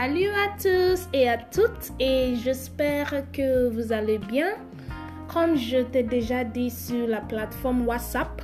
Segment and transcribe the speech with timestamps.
[0.00, 4.50] Salut à tous et à toutes et j'espère que vous allez bien.
[5.26, 8.42] Comme je t'ai déjà dit sur la plateforme WhatsApp,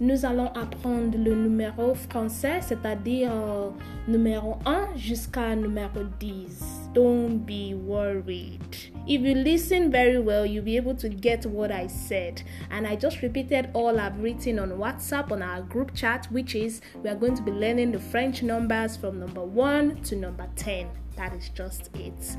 [0.00, 3.68] nous allons apprendre le numéro français, c'est-à-dire euh,
[4.08, 6.83] numéro 1 jusqu'à numéro 10.
[6.94, 8.60] Don't be worried.
[9.08, 12.42] If you listen very well, you'll be able to get what I said.
[12.70, 16.80] And I just repeated all I've written on WhatsApp on our group chat, which is
[17.02, 20.88] we are going to be learning the French numbers from number 1 to number 10.
[21.16, 22.36] That is just it.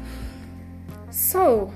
[1.12, 1.74] So,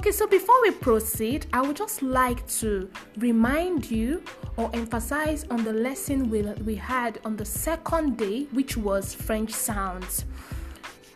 [0.00, 4.22] Okay, so before we proceed, I would just like to remind you
[4.56, 9.52] or emphasize on the lesson we, we had on the second day, which was French
[9.52, 10.24] sounds.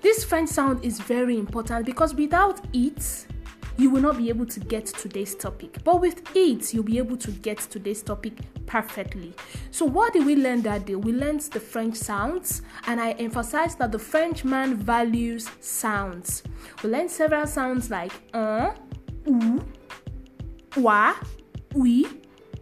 [0.02, 3.26] This French sound is very important because without it,
[3.76, 5.82] you will not be able to get today's topic.
[5.84, 8.34] But with it, you'll be able to get today's topic
[8.66, 9.34] perfectly.
[9.70, 10.94] So, what did we learn that day?
[10.94, 16.42] We learned the French sounds, and I emphasized that the French man values sounds.
[16.82, 18.74] We learned several sounds like un,
[19.28, 19.64] ou,
[20.76, 21.14] wa,
[21.74, 22.06] oui,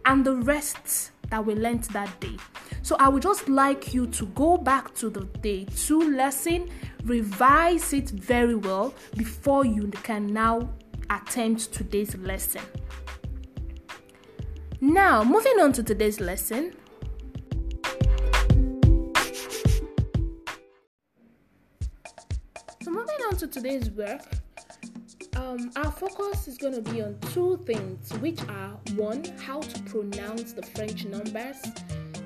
[0.05, 2.37] and the rest that we learned that day.
[2.81, 6.69] So I would just like you to go back to the day two lesson,
[7.05, 10.69] revise it very well before you can now
[11.09, 12.61] attempt today's lesson.
[14.81, 16.75] Now, moving on to today's lesson.
[22.81, 24.21] So, moving on to today's work,
[25.37, 29.83] um, our focus is going to be on two things, which are one, how to
[29.83, 31.61] pronounce the French numbers.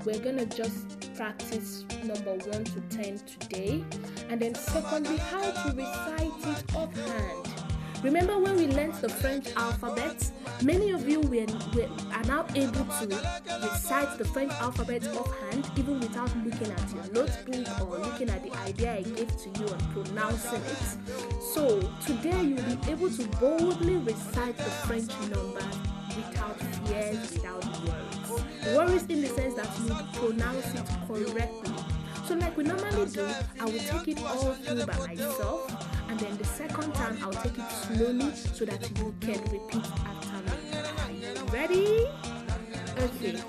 [0.03, 3.83] We're going to just practice number 1 to 10 today.
[4.29, 7.46] And then, secondly, how to recite it offhand.
[8.03, 10.31] Remember when we learned the French alphabet?
[10.61, 13.07] Many of you were, were, are now able to
[13.63, 18.55] recite the French alphabet offhand even without looking at your notebook or looking at the
[18.59, 20.97] idea I gave to you and pronouncing it.
[21.55, 25.65] So today you'll be able to boldly recite the French number
[26.15, 28.75] without fears, without worries.
[28.75, 31.73] Worries in the sense that you pronounce it correctly.
[32.27, 33.27] So like we normally do,
[33.59, 37.57] I will take it all through by myself and then the second time I'll take
[37.57, 41.51] it slowly so that you can repeat after me.
[41.51, 42.07] Ready?
[42.97, 43.41] Okay.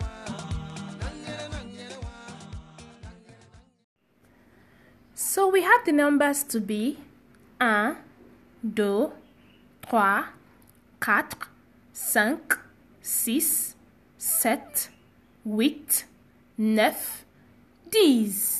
[5.15, 6.99] So we have the numbers to be
[7.61, 7.97] 1,
[8.75, 9.13] 2,
[9.89, 10.01] 3,
[11.01, 11.45] 4,
[11.93, 12.69] 5,
[13.03, 13.75] 6,
[14.19, 14.63] 7,
[15.47, 16.05] 8,
[16.59, 16.95] 9,
[17.91, 18.58] 10.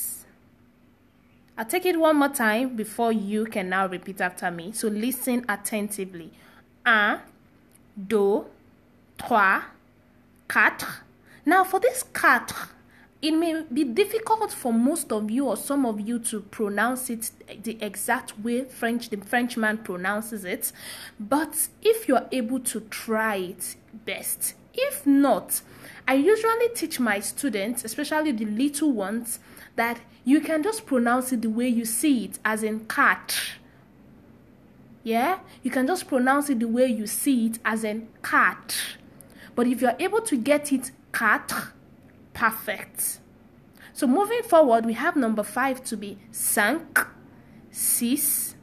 [1.59, 4.71] I'll take it one more time before you can now repeat after me.
[4.71, 6.31] So listen attentively.
[6.87, 7.19] Un,
[7.99, 8.45] deux,
[9.19, 9.63] trois,
[10.47, 11.03] quatre.
[11.45, 12.69] Now for this quatre,
[13.21, 17.33] it may be difficult for most of you or some of you to pronounce it
[17.65, 20.71] the exact way French the Frenchman pronounces it,
[21.19, 23.75] but if you're able to try it
[24.07, 24.55] best.
[24.75, 25.61] If not,
[26.07, 29.41] I usually teach my students, especially the little ones,
[29.79, 33.35] that you can just pronounce it the way you see it, as in cat.
[35.05, 38.77] Yeah, you can just pronounce it the way you see it, as in cat.
[39.55, 41.53] But if you're able to get it cat,
[42.35, 43.21] perfect.
[43.95, 47.07] So moving forward, we have number five to be cinq,
[47.71, 48.57] six,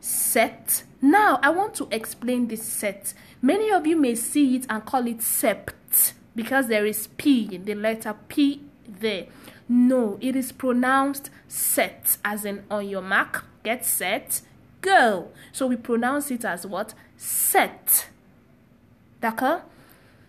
[0.00, 0.82] set.
[1.00, 3.14] Now I want to explain this set.
[3.40, 7.64] Many of you may see it and call it sept because there is P in
[7.64, 9.26] the letter P there.
[9.68, 14.42] No, it is pronounced set, as in on your mark, get set,
[14.80, 15.28] go.
[15.52, 16.94] So we pronounce it as what?
[17.16, 18.08] Set.
[19.20, 19.62] D'accord?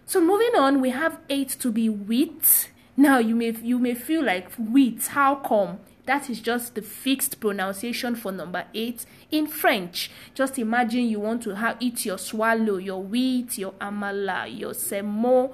[0.05, 2.71] So moving on, we have eight to be wheat.
[2.95, 5.07] Now you may you may feel like wheat.
[5.07, 5.79] How come?
[6.05, 10.09] That is just the fixed pronunciation for number eight in French.
[10.33, 15.53] Just imagine you want to have eat your swallow, your wheat, your amala, your semo,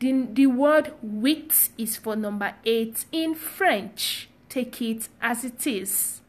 [0.00, 4.28] the, the word wheat is for number eight in French.
[4.48, 6.20] Take it as it is.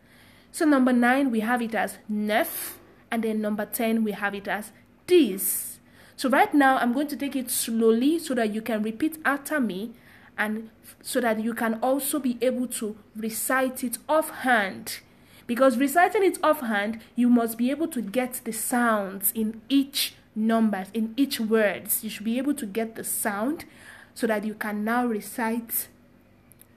[0.51, 2.79] So, number nine, we have it as neuf,
[3.11, 4.71] and then number 10, we have it as
[5.07, 5.79] this.
[6.15, 9.59] So, right now, I'm going to take it slowly so that you can repeat after
[9.59, 9.93] me
[10.37, 10.69] and
[11.01, 14.99] so that you can also be able to recite it offhand.
[15.45, 20.87] Because reciting it offhand, you must be able to get the sounds in each numbers
[20.93, 22.03] in each words.
[22.03, 23.65] You should be able to get the sound
[24.13, 25.87] so that you can now recite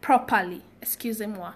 [0.00, 0.62] properly.
[0.81, 1.52] Excusez-moi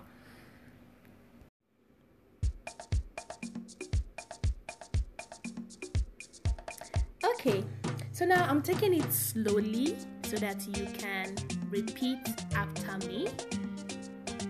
[7.47, 7.65] okay
[8.13, 11.37] So now I'm taking it slowly so that you can
[11.71, 12.19] repeat
[12.55, 13.29] after me.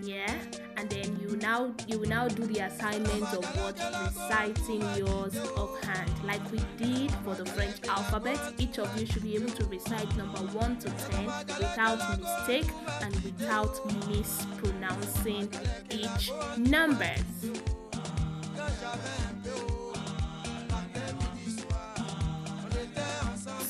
[0.02, 0.32] Yeah,
[0.76, 6.10] and then you now you will now do the assignment of what reciting yours offhand
[6.24, 10.14] like we did for the french alphabet each of you should be able to recite
[10.16, 12.70] number 1 to 10 without mistake
[13.02, 13.74] and without
[14.08, 15.48] mispronouncing
[15.90, 17.14] each number.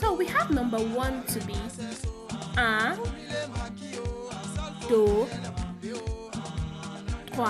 [0.00, 1.54] so we have number 1 to be
[2.56, 2.98] un
[4.88, 5.26] do
[7.36, 7.46] 3, 4,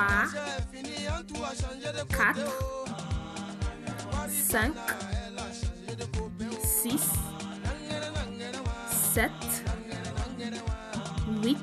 [2.09, 2.37] 5,
[6.61, 7.19] 6,
[8.91, 9.31] 7,
[11.45, 11.59] 8,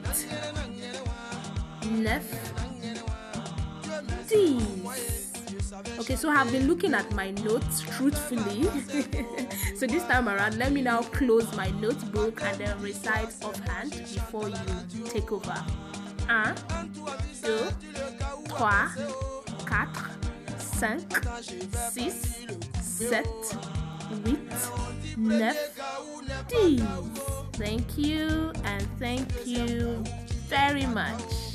[1.91, 2.21] 9,
[5.99, 8.63] Okay, so I've been looking at my notes truthfully.
[9.75, 14.47] so this time around, let me now close my notebook and then recite offhand before
[14.47, 14.55] you
[15.09, 15.61] take over.
[16.27, 16.55] 1,
[17.41, 18.89] 2, 3, 4,
[19.67, 20.97] 5,
[21.91, 22.45] 6,
[22.81, 23.25] 7,
[24.25, 24.37] 8,
[25.17, 25.55] 9,
[26.47, 26.87] 10.
[27.53, 30.03] Thank you and thank you
[30.47, 31.52] very much.